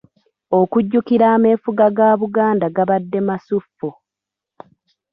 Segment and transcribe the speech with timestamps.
[0.59, 3.89] Okujjukira ameefuga ga Buganda gabadde masuffu.